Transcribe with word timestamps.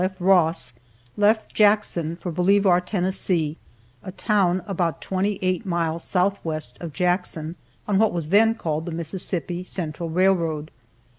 F. 0.03 0.13
Ross, 0.19 0.73
left 1.15 1.53
Jackson 1.53 2.15
for 2.15 2.31
Bolivar, 2.31 2.79
Tennessee, 2.81 3.57
a 4.01 4.11
town 4.11 4.63
about 4.65 4.99
twenty 4.99 5.37
eight 5.43 5.63
miles 5.63 6.03
southwest 6.03 6.75
of 6.79 6.91
Jackson, 6.91 7.55
on 7.87 7.99
what 7.99 8.11
was 8.11 8.29
then 8.29 8.55
called 8.55 8.87
the 8.87 8.91
Mississippi 8.91 9.61
Central 9.61 10.09
Railroad. 10.09 10.71